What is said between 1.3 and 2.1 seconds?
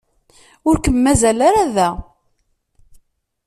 ara da.